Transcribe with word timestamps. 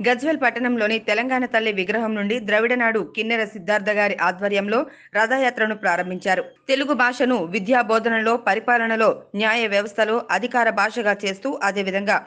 గజ్వెల్ 0.00 0.40
పట్టణంలోని 0.40 0.96
తెలంగాణ 1.00 1.44
తల్లి 1.46 1.72
విగ్రహం 1.72 2.12
నుండి 2.14 2.36
ద్రవిడనాడు 2.40 3.00
కిన్నెర 3.16 3.42
సిద్ధార్థ 3.44 3.90
గారి 3.90 4.16
ఆధ్వర్యంలో 4.22 4.78
రథయాత్రను 5.14 5.76
ప్రారంభించారు. 5.76 6.42
తెలుగు 6.68 6.94
భాషను 6.94 7.36
విద్యా 7.44 7.80
బోధనలో 7.82 8.32
పరిపాలనలో 8.48 9.08
న్యాయ 9.34 9.62
వ్యవస్థలో 9.66 10.16
అధికార 10.30 10.70
భాషగా 10.80 11.14
చేస్తూ 11.24 11.50
అదేవిధంగా 11.62 12.18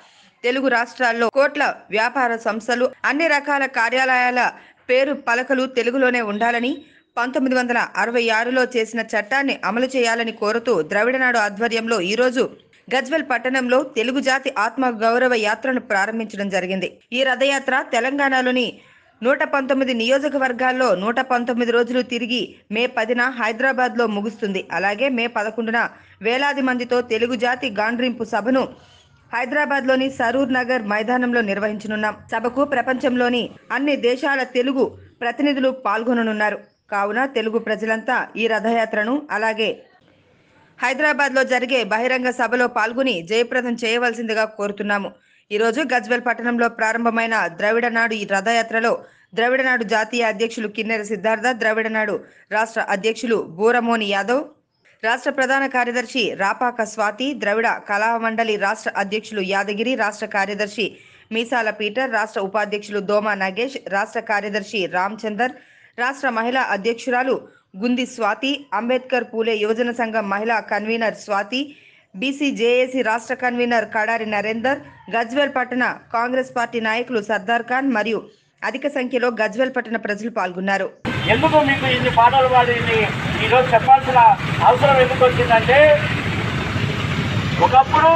తెలుగు 0.44 0.68
రాష్ట్రాల్లో 0.68 1.28
కోట్ల 1.30 1.64
వ్యాపార 1.92 2.32
సంస్థలు 2.38 2.86
అన్ని 3.05 3.28
రకాల 3.28 3.64
కార్యాలయాల 3.78 4.42
పేరు 4.90 5.14
పలకలు 5.28 5.66
తెలుగులోనే 5.78 6.22
ఉండాలని 6.24 6.72
పంతొమ్మిది 7.18 7.56
వందల 7.56 7.80
అరవై 7.96 8.24
ఆరులో 8.30 8.64
చేసిన 8.76 9.02
చట్టాన్ని 9.14 9.56
అమలు 9.64 9.88
చేయాలని 9.96 10.34
కోరుతూ 10.42 10.74
ద్రవిడనాడు 10.92 11.38
ఆధ్వర్యంలో 11.38 11.98
ఈరోజు 12.10 12.44
గజ్వెల్ 12.94 13.26
పట్టణంలో 13.32 13.84
తెలుగు 13.98 14.20
జాతి 14.20 14.50
ఆత్మ 14.57 14.86
గౌరవ 15.02 15.34
యాత్రను 15.34 15.82
ప్రారంభించడం 15.89 16.48
జరిగింది. 16.50 16.88
ఈ 17.14 17.24
రథయాత్ర 17.24 17.84
తెలంగాణలోని 17.93 18.68
నూట 19.24 19.43
పంతొమ్మిది 19.43 19.93
నియోజకవర్గాల్లో 19.93 20.88
నూట 20.96 21.20
పంతొమ్మిది 21.32 21.71
రోజులు 21.71 22.02
తిరిగి 22.02 22.56
మే 22.71 22.84
పదిన 22.98 23.21
హైదరాబాద్లో 23.39 24.07
ముగుస్తుంది. 24.07 24.62
అలాగే 24.71 25.10
మే 25.10 25.25
పదకొండున 25.28 25.79
వేలాది 26.21 26.62
మందితో 26.62 27.02
తెలుగు 27.02 27.36
జాతి 27.36 27.70
గాండ్రింపు 27.79 28.24
సభను 28.24 28.64
హైదరాబాద్లోని 29.34 30.10
సరూర్ 30.10 30.54
నగర్ 30.54 30.84
మైదానంలో 30.84 31.42
నిర్వహించనున్నాం. 31.42 32.16
సభకు 32.31 32.64
ప్రపంచంలోని 32.66 33.44
అన్ని 33.72 33.95
దేశాల 34.09 34.44
తెలుగు 34.58 34.86
ప్రతినిధులు 35.22 35.70
పాల్గొననున్నారు. 35.86 36.59
కావున 36.92 37.26
తెలుగు 37.26 37.59
ప్రజలంతా 37.59 38.16
ఈ 38.36 38.48
రథయాత్రను 38.48 39.16
అలాగే 39.31 39.70
హైదరాబాద్లో 40.80 41.42
జరిగే 41.44 41.80
బహిరంగ 41.94 42.30
సభలో 42.31 42.66
పాల్గొని 42.75 43.16
జయప్రదం 43.30 43.73
చేయవలసిందిగా 43.81 44.45
కోరుతున్నాము. 44.59 45.09
ఈరోజు 45.52 45.81
గజ్వెల్ 45.94 46.23
పట్టణంలో 46.28 46.67
ప్రారంభమైన 46.80 47.36
ద్రవిడనాడు 47.59 48.14
ఈ 48.14 48.26
రథయాత్రలో 48.34 48.92
ద్రవిడనాడు 49.34 49.84
జాతీయ 49.94 50.30
అధ్యక్షులు 50.34 50.67
కిన్నెర 50.67 51.02
సిద్ధార్థ 51.04 51.48
ద్రవిడనాడు 51.62 52.16
రాష్ట్ర 52.52 52.81
అధ్యక్షులు 52.89 53.38
బూరమోని 53.58 54.08
యాదవ్ 54.12 54.44
రాష్ట్ర 55.04 55.31
ప్రధాన 55.31 55.66
కార్యదర్శి 55.67 56.23
రాపాక 56.39 56.84
స్వాతి 56.94 57.28
ద్రవిడ 57.44 57.67
కళామండలి 57.89 58.56
రాష్ట్ర 58.58 58.89
అధ్యక్షులు 58.95 59.44
యాదగిరి 59.52 59.94
రాష్ట్ర 59.95 60.28
కార్యదర్శి 60.36 60.86
మీసాల 61.32 61.70
పీటర్ 61.80 62.09
రాష్ట్ర 62.11 62.39
ఉపాధ్యక్షులు 62.42 63.02
దోమా 63.09 63.34
నాగేష్ 63.36 63.78
రాష్ట్ర 63.89 64.22
కార్యదర్శి 64.32 64.82
రామచందర్ 64.95 65.54
రాష్ట్ర 66.02 66.28
మహిళా 66.38 66.61
అధ్యక్షురాలు 66.75 67.36
గుంది 67.81 68.05
స్వాతి 68.14 68.52
అంబేద్కర్ 68.78 69.25
పూలే 69.31 69.53
యువజన 69.64 69.92
సంఘం 70.00 70.25
మహిళా 70.33 70.58
కన్వీనర్ 70.72 71.17
స్వాతి 71.23 71.61
బీసీజేఏసీ 72.16 73.00
రాష్ట్ర 73.09 73.36
కన్వీనర్ 73.44 73.88
కడారి 73.95 74.27
నరేందర్ 74.36 74.80
గజ్వేల్ 75.16 75.53
పట్టణ 75.58 75.83
కాంగ్రెస్ 76.16 76.52
పార్టీ 76.58 76.80
నాయకులు 76.88 77.20
సర్దార్ 77.30 77.66
ఖాన్ 77.72 77.89
మరియు 77.97 78.20
అధిక 78.61 78.88
సంఖ్యలో 78.95 79.27
గజ్వేల్ 79.42 79.73
పట్టణ 79.75 79.97
ప్రజలు 80.05 80.31
పాల్గొన్నారు. 80.38 80.88
ఎందుకు 81.33 81.58
మీకు 81.70 81.86
ఇన్ని 81.95 82.11
పాటలు 82.17 82.50
పాడి 82.53 82.73
ఈరోజు 83.45 83.67
చెప్పాల్సిన 83.73 84.20
అవసరం 84.70 84.97
ఎందుకు 85.03 85.23
వచ్చిందంటే 85.27 85.80
ఒకప్పుడు 87.66 88.11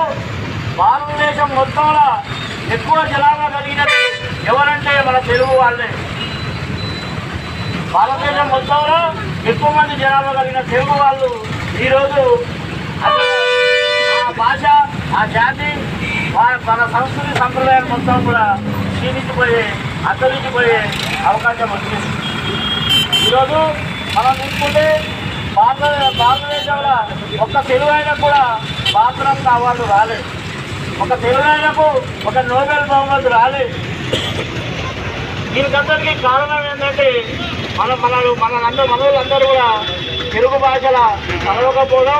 భారతదేశం 0.81 1.49
మొత్తంలో 1.59 2.07
ఎక్కువ 2.75 2.97
జనాభా 3.13 3.47
కలిగినది 3.55 4.01
ఎవరంటే 4.51 4.93
మన 5.07 5.17
తెలుగు 5.29 5.55
వాళ్ళే. 5.61 5.89
భారతదేశం 7.93 8.47
మొత్తంలో 8.53 8.99
ఎక్కువ 9.51 9.69
మంది 9.77 9.95
జనాభా 10.01 10.31
కలిగిన 10.37 10.61
తెలుగు 10.71 10.95
వాళ్ళు 11.01 11.29
ఈరోజు 11.85 12.23
ఆ 13.07 13.11
భాష 14.41 14.63
ఆ 15.19 15.23
జాతి 15.35 15.69
మన 16.67 16.81
సంస్కృతి 16.95 17.33
సంప్రదాయాలు 17.41 17.87
మొత్తం 17.93 18.19
కూడా 18.27 18.45
క్షీణించిపోయే 18.95 19.63
అంతరించిపోయే 20.09 20.79
అవకాశం 21.29 21.69
వచ్చింది. 21.73 22.07
ఈరోజు 23.25 23.59
మనం 24.15 24.33
చూసుకుంటే 24.39 24.85
భారత 25.57 25.83
భారతదేశంలో 26.21 26.95
ఒక్క 27.45 27.55
తెలుగు 27.69 27.91
అయినా 27.97 28.13
కూడా 28.23 28.41
భారతరత్న 28.95 29.49
అవార్డు 29.57 29.85
రాలేదు. 29.93 30.25
ఒక 31.03 31.13
తెలుగు 31.23 31.45
ఆయనకు 31.51 31.85
ఒక 32.29 32.37
నోబెల్ 32.51 32.85
బహుమతి 32.91 33.29
రాలేదు. 33.37 33.75
దీనికందరికీ 35.53 36.13
కారణం 36.27 36.63
ఏంటంటే 36.71 37.07
మన 37.77 37.91
మన 38.03 38.15
మన 38.43 38.53
అందరూ 39.19 39.45
కూడా 39.51 39.67
తెలుగు 40.33 40.57
భాషల 40.65 40.97
చదవకపోవడం 41.43 42.19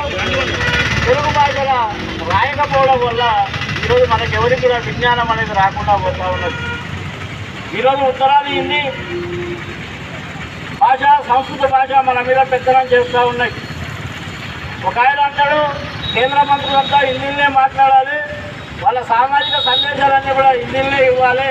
తెలుగు 1.08 1.32
భాషల 1.38 1.72
రాయకపోవడం 2.32 3.00
వల్ల 3.06 3.24
ఈరోజు 3.84 4.06
మనకి 4.14 4.34
ఎవరికి 4.40 4.62
కూడా 4.66 4.78
విజ్ఞానం 4.88 5.30
అనేది 5.34 5.54
రాకుండా 5.60 5.94
పోతా 6.04 6.26
ఉన్నది. 6.36 6.60
ఈరోజు 7.78 8.02
ఉత్తరాది 8.12 8.52
హిందీ 8.58 8.82
భాష 10.82 11.02
సంస్కృత 11.30 11.66
భాష 11.76 11.92
మన 12.10 12.22
మీద 12.30 12.40
పెత్తనం 12.52 12.88
చేస్తూ 12.94 13.20
ఉన్నాయి. 13.32 13.54
ఒక 14.90 14.98
ఆయన 15.06 15.20
అంటాడు 15.28 15.60
కేంద్ర 16.16 16.40
మంత్రులంతా 16.52 16.98
హిందీనే 17.10 17.48
మాట్లాడాలి 17.60 18.18
వాళ్ళ 18.84 19.00
సామాజిక 19.12 19.58
సందేశాలన్నీ 19.70 20.32
కూడా 20.40 20.52
హిందీనే 20.62 21.02
ఇవ్వాలి 21.12 21.50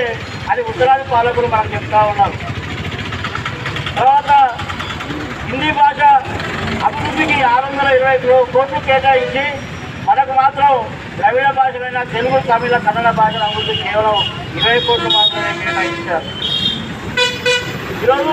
అని 0.51 0.63
ఉత్తరాది 0.71 1.05
పాలకులు 1.13 1.51
మనకు 1.55 1.73
చెప్తా 1.77 2.01
ఉన్నారు. 2.13 2.37
తర్వాత 3.97 4.31
హిందీ 5.49 5.71
భాష 5.79 6.01
అభివృద్ధికి 6.87 7.37
ఆరు 7.51 7.67
వందల 7.67 7.89
ఇరవై 7.99 8.17
కోట్లు 8.55 8.81
కేటాయించి 8.87 9.45
మనకు 10.07 10.33
మాత్రం 10.41 10.71
ద్రవిడ 11.19 11.49
భాషలైన 11.59 12.01
తెలుగు 12.15 12.39
తమిళ 12.49 12.77
కన్నడ 12.87 13.09
భాషల 13.21 13.43
అభివృద్ధి 13.49 13.75
కేవలం 13.83 14.17
ఇరవై 14.59 14.79
కోట్లు 14.87 15.11
మాత్రమే 15.17 15.53
కేటాయించారు. 15.63 16.29
ఈరోజు 18.03 18.33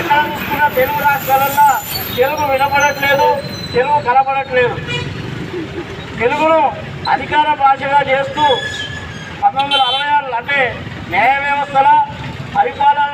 ఎక్కడ 0.00 0.18
చూసుకున్న 0.28 0.68
తెలుగు 0.78 1.00
రాష్ట్రాలల్లో 1.08 1.68
తెలుగు 2.16 2.44
వినపడట్లేదు 2.52 3.28
తెలుగు 3.74 3.98
కనపడట్లేదు. 4.08 4.76
తెలుగును 6.20 6.60
అధికార 7.12 7.48
భాషగా 7.62 8.00
చేస్తూ 8.10 8.44
పంతొమ్మిది 9.42 9.76
వందల 9.76 9.82
అరవై 9.90 10.08
ఆరు 10.16 10.34
అంటే 10.40 10.58
న్యాయ 11.12 11.32
వ్యవస్థల 11.44 11.88
పరిపాలన 12.56 13.11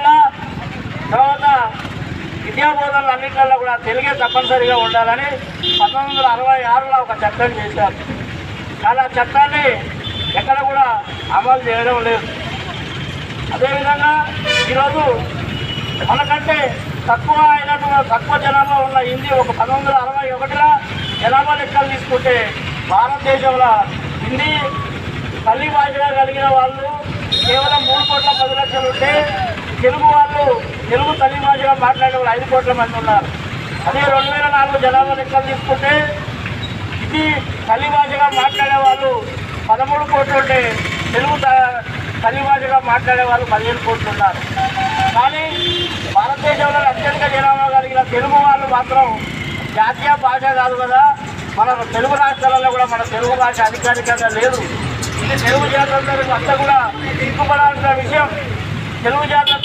తర్వాత 1.13 1.47
విద్యా 2.45 2.69
బోధనలు 2.79 3.11
అన్నింటిలో 3.15 3.57
కూడా 3.63 3.75
తెలుగే 3.87 4.13
తప్పనిసరిగా 4.21 4.77
ఉండాలని 4.87 5.29
పంతొమ్మిది 5.79 6.11
వందల 6.11 6.27
అరవై 6.35 6.61
ఆరులో 6.73 6.97
ఒక 7.05 7.15
చట్టం 7.23 7.51
చేశారు. 7.59 7.97
కానీ 8.83 9.01
ఆ 9.05 9.09
చట్టాన్ని 9.17 9.65
ఎక్కడ 10.41 10.59
కూడా 10.71 10.87
అమలు 11.39 11.63
చేయడం 11.69 11.99
లేదు. 12.09 12.27
అదేవిధంగా 13.55 14.13
ఈరోజు 14.73 15.03
మనకంటే 16.11 16.59
తక్కువ 17.11 17.39
అయినటువంటి 17.53 18.09
తక్కువ 18.15 18.37
జనాభా 18.45 18.79
ఉన్న 18.87 18.99
హిందీ 19.09 19.31
ఒక 19.43 19.51
పంతొమ్మిది 19.51 19.77
వందల 19.79 19.95
అరవై 20.05 20.27
ఒకటిలో 20.37 20.69
జనాభా 21.23 21.55
లెక్కలు 21.61 21.89
తీసుకుంటే 21.93 22.35
భారతదేశంలో 22.91 23.71
హిందీ 24.25 24.51
తల్లి 25.47 25.69
భాషగా 25.77 26.09
కలిగిన 26.19 26.49
వాళ్ళు 26.57 26.87
కేవలం 27.45 27.81
మూడు 27.89 28.05
కోట్ల 28.11 28.31
పది 28.41 28.55
లక్షలు 28.61 28.89
ఉంటే 28.93 29.13
తెలుగు 29.83 30.07
వాళ్ళు 30.15 30.45
తెలుగు 30.91 31.13
తల్లి 31.15 31.41
భాషగా 31.41 31.77
మాట్లాడే 31.81 32.17
వాళ్ళు 32.17 32.31
ఐదు 32.37 32.51
కోట్ల 32.51 32.73
మంది 32.73 32.99
ఉన్నారు. 32.99 33.27
అదే 33.89 34.01
రెండు 34.01 34.31
వేల 34.31 34.49
నాలుగు 34.49 34.79
జనాభా 34.79 35.15
లెక్కలు 35.15 35.43
తీసుకుంటే 35.43 35.93
ఇది 37.03 37.23
తల్లి 37.69 37.89
భాషగా 37.89 38.31
మాట్లాడే 38.43 38.77
వాళ్ళు 38.77 39.11
పదమూడు 39.71 40.05
కోట్లు 40.05 40.39
ఉంటే 40.39 40.59
తెలుగు 41.13 41.39
త- 41.39 41.83
తల్లి 42.25 42.43
భాషగా 42.43 42.81
మాట్లాడే 42.85 43.23
వాళ్ళు 43.23 43.47
పదిహేను 43.47 43.79
కోట్లు 43.87 44.11
ఉన్నారు. 44.11 44.41
కానీ 45.15 45.45
భారతదేశంలో 46.13 46.79
అత్యధిక 46.79 47.27
జనాభా 47.27 47.69
కలిగిన 47.69 48.03
తెలుగు 48.03 48.33
వాళ్ళు 48.33 48.67
మాత్రం 48.67 49.07
జాతీయ 49.75 50.17
భాష 50.23 50.43
కాదు 50.55 50.75
కదా. 50.75 51.15
మన 51.57 51.83
తెలుగు 51.93 52.15
రాష్ట్రాలలో 52.15 52.71
కూడా 52.71 52.85
మన 52.85 53.03
తెలుగు 53.03 53.35
భాష 53.35 53.61
అధికారికంగా 53.61 54.29
లేదు. 54.29 54.61
ఇది 55.25 55.45
తెలుగు 55.45 55.69
జాతర 55.69 56.35
అంతా 56.35 56.55
కూడా 56.55 56.93
సిగ్గుపడాల్సిన 57.21 57.91
విషయం. 57.93 58.29
తెలుగు 59.05 59.25
జాతర 59.25 59.57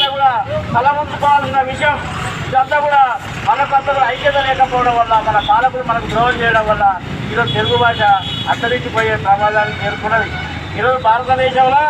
కూడా 0.74 1.62
విషయం 1.64 1.98
ఇదంతా 2.46 2.78
కూడా 2.80 3.02
మనకు 3.48 3.70
కూడా 3.88 4.02
ఐక్యత 4.08 4.38
లేకపోవడం 4.48 4.96
వల్ల 4.98 5.14
మన 5.28 5.38
పాలకులు 5.48 5.84
మనకు 5.84 6.08
ద్రోహం 6.10 6.36
చేయడం 6.42 6.66
వల్ల 6.68 6.86
ఈరోజు 7.32 7.52
తెలుగు 7.54 7.78
భాష 7.78 8.02
అంతరించిపోయే 8.50 9.16
ప్రమాదాన్ని 9.24 9.76
చేరుకున్నది 9.82 10.30
ఈరోజు 10.78 11.00
భారతదేశంలో 11.04 11.84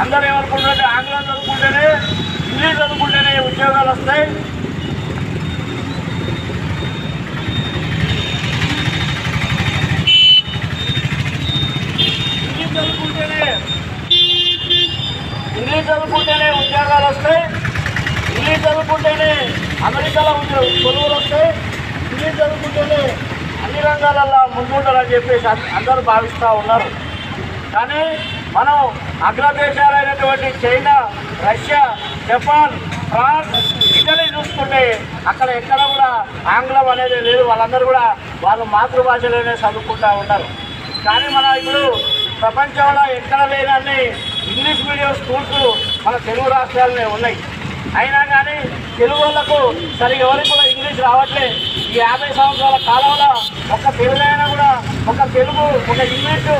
అందరూ 0.00 0.24
ఏమనుకుంటారంటే 0.24 0.86
ఆంగ్లం 0.88 1.24
చదువుకుంటేనే 1.28 1.86
ఇంగ్లీష్ 2.48 2.78
చదువుకుంటేనే 2.78 3.32
ఉద్యోగాలు 3.46 3.90
వస్తాయి 3.90 4.24
ఇంగ్లీష్ 12.42 12.74
చదువుకుంటేనే 12.76 13.42
ఇంగ్లీష్ 15.58 15.86
చదువుకుంటేనే 15.88 16.48
ఉద్యోగాలు 16.58 17.06
వస్తాయి 17.06 17.42
ఇంగ్లీష్ 18.36 18.64
చదువుకుంటేనే 18.66 19.32
అమెరికాలో 19.86 20.32
ఉద్యోగ 20.42 20.66
కొనుగోలు 20.84 21.14
వస్తే 21.20 21.40
ఇంగ్లీష్ 22.10 22.38
జరుగుతుంటేనే 22.40 23.00
అన్ని 23.64 23.80
రంగాలలో 23.88 24.40
ముందుంటారని 24.56 25.12
చెప్పేసి 25.14 25.46
అందరూ 25.78 26.00
భావిస్తూ 26.10 26.48
ఉన్నారు. 26.60 26.88
కానీ 27.74 28.02
మనం 28.56 28.76
అగ్రదేశాలైనటువంటి 29.28 30.48
China 30.62 30.94
Russia 31.48 31.82
Japan 32.28 32.74
France 33.10 33.56
Italy 33.98 34.26
చూసుకుంటే 34.36 34.82
అక్కడ 35.30 35.48
ఎక్కడ 35.60 35.80
కూడా 35.92 36.08
ఆంగ్లం 36.54 36.88
అనేది 36.94 37.18
లేదు. 37.28 37.42
వాళ్ళందరూ 37.50 37.84
కూడా 37.90 38.04
వాళ్ళ 38.44 38.62
మాతృభాషలోనే 38.74 39.54
చదువుకుంటూ 39.64 40.10
ఉంటారు 40.22 40.48
కానీ 41.06 41.26
మన 41.36 41.46
ఇప్పుడు 41.60 41.82
ప్రపంచంలో 42.40 43.02
ఎక్కడ 43.18 43.40
లేనన్ని 43.52 44.00
ఇంగ్లీష్ 44.50 44.82
మీడియం 44.88 45.14
స్కూల్స్ 45.20 45.54
మన 46.06 46.16
తెలుగు 46.28 46.48
రాష్ట్రాలనే 46.56 47.06
ఉన్నాయి. 47.16 47.36
అయినా 48.00 48.20
కానీ 48.32 48.56
తెలుగు 48.98 49.20
వాళ్ళకు 49.22 49.58
సరిగా 49.98 50.24
ఎవరికి 50.26 50.50
కూడా 50.52 50.64
ఇంగ్లీష్ 50.72 51.00
రావట్లే. 51.06 51.46
ఈ 51.92 51.98
యాభై 51.98 52.28
సంవత్సరాల 52.38 52.76
కాలంలో 52.88 53.30
ఒక 53.76 53.84
తెలుగైనా 53.98 54.46
కూడా 54.54 54.68
ఒక 55.12 55.20
తెలుగు 55.36 55.64
ఒక 55.92 56.00
ఇంగ్లీషు 56.14 56.56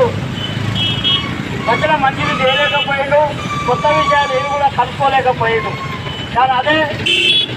వచ్చిన 1.69 1.93
మంచిది 2.03 2.33
చేయలేకపోయాడు 2.41 3.21
కొత్త 3.67 3.85
విషయాలు 3.99 4.33
ఏవి 4.39 4.49
కూడా 4.55 4.67
కలుపుకోలేకపోయాడు 4.77 5.71
కానీ 6.35 6.53
అదే 6.59 6.75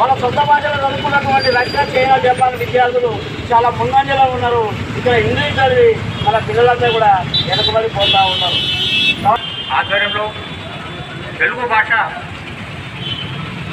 మన 0.00 0.10
సొంత 0.20 0.40
భాషలో 0.48 0.76
చదువుకున్నటువంటి 0.82 1.50
రక్షణ 1.56 1.82
చైనా 1.94 2.16
జపాన్ 2.24 2.56
విద్యార్థులు. 2.60 3.10
చాలా 3.50 3.68
ముందంజలో 3.78 4.24
ఉన్నారు. 4.36 4.62
ఇక్కడ 4.98 5.14
ఇంగ్లీష్ 5.24 5.56
చదివి 5.58 5.88
మన 6.26 6.36
పిల్లలందరూ 6.48 6.92
కూడా 6.96 7.10
వెనుకబడి 7.48 7.88
పోతూ 7.96 8.20
ఉన్నారు. 8.34 8.58
ఆధ్వర్యంలో 9.78 10.26
తెలుగు 11.40 11.66
భాష 11.74 11.90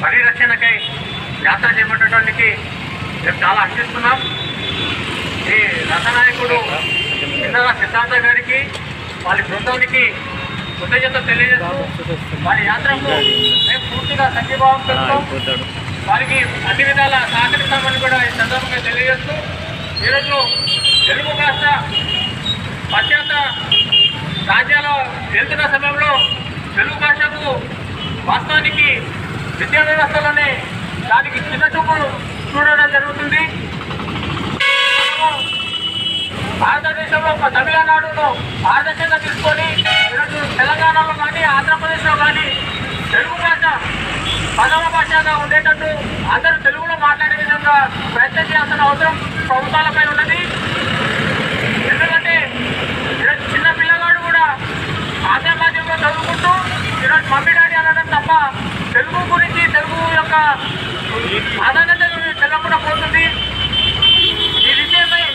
పరిరక్షణకై 0.01 0.75
యాత్ర 1.45 1.69
చేపట్టడానికి 1.77 2.49
మేము 3.21 3.37
చాలా 3.43 3.59
హర్షిస్తున్నాం 3.61 4.19
ఈ 5.47 5.57
రథనాయకుడు 5.89 6.57
కిందల 7.33 7.67
సిద్ధార్థ 7.79 8.15
గారికి 8.25 8.59
వాళ్ళ 9.25 9.39
బృందానికి 9.43 10.03
కృతజ్ఞత 10.77 11.19
తెలియజేస్తూ 11.27 11.83
వారి 12.45 12.63
యాత్రకు 12.65 13.13
మేము 13.67 13.83
పూర్తిగా 13.89 14.25
సంఘీభావం 14.35 14.81
పెడతాం 14.87 15.23
వారికి 16.07 16.39
అన్ని 16.67 16.83
విధాల 16.83 17.15
సహకరిస్తామని 17.31 17.99
కూడా 17.99 18.17
ఈ 18.23 18.31
సందర్భంగా 18.37 18.81
తెలియజేస్తూ 18.81 19.35
ఈరోజు 20.03 20.35
తెలుగు 21.07 21.33
భాష 21.33 21.63
పాశ్చాత్య 22.91 23.35
రాజ్యాల 24.49 24.89
వెళ్తున్న 25.31 25.63
సమయంలో 25.73 26.11
తెలుగు 26.75 26.97
భాషకు 26.99 27.47
వాస్తవానికి 28.27 28.89
విద్యా 29.59 29.81
వ్యవస్థలోనే 29.89 30.47
దానికి 31.09 31.39
చిన్న 31.49 31.65
చూపులు 31.75 32.07
చూడడం 32.51 32.89
జరుగుతుంది. 32.95 33.41
భారతదేశంలో 36.61 37.31
ఒక 37.35 37.47
తమిళనాడులో 37.55 38.27
ఆదర్శంగా 38.73 39.17
తీసుకొని 39.25 39.67
ఈరోజు 40.11 40.37
తెలంగాణలో 40.59 41.13
కానీ 41.21 41.43
ఆంధ్రప్రదేశ్లో 41.55 42.13
కానీ 42.23 42.45
తెలుగు 43.11 43.37
భాష 43.43 43.63
ప్రథమ 44.57 44.85
భాషగా 44.95 45.33
ఉండేటట్టు 45.43 45.89
అందరూ 46.35 46.57
తెలుగులో 46.67 46.95
మాట్లాడే 47.05 47.35
విధంగా 47.43 47.75
ప్రయత్నం 48.15 48.45
చేయాల్సిన 48.51 48.81
అవసరం 48.87 49.15
ప్రభుత్వాలపై 49.49 50.05
ఉన్నది. 50.13 50.39
ఎందుకంటే 51.91 52.35
ఈరోజు 53.19 53.43
చిన్న 53.53 53.67
పిల్లగాడు 53.79 54.19
కూడా 54.27 54.45
ఆంధ్ర 55.33 55.53
మాధ్యమంలో 55.61 55.97
చదువుకుంటూ 56.05 56.53
ఈరోజు 57.03 57.25
మమ్మీ 57.33 57.53
డాడీ 57.59 57.77
అనడం 57.83 58.09
తప్ప 58.15 58.31
తెలుగు 58.97 59.19
గురించి 59.31 59.63
తెలుగు 59.73 59.99
యొక్క 60.15 60.35
ప్రాధాన్యత 61.57 62.03
తెలవకుండా 62.41 62.77
పోతుంది. 62.85 63.23
ఈ 64.61 64.73
విషయమై 64.79 65.25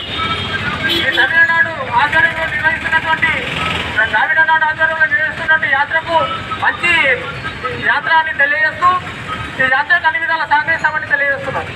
ఈ 0.93 0.99
తమిళనాడు 1.17 1.71
ఆధ్వర్యంలో 2.01 2.45
నిర్వహిస్తున్నటువంటి 2.53 3.31
ద్రావిడ 4.11 4.39
నాడు 4.49 4.65
ఆధ్వర్యంలో 4.69 5.05
నిర్వహిస్తున్నటువంటి 5.05 5.69
యాత్రకు 5.75 6.17
మంచి 6.63 6.93
యాత్ర 7.87 8.11
అని 8.21 8.33
తెలియజేస్తూ 8.41 8.89
ఈ 9.57 9.69
యాత్రకు 9.75 10.07
అన్ని 10.07 10.21
విధాల 10.23 10.43
తెలియజేస్తున్నారు 11.13 11.71